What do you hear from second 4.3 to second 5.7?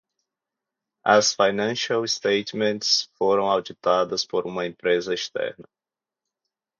uma empresa externa.